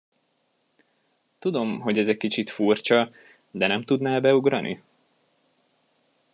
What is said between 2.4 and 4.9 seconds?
furcsa, de nem tudnál beugrani?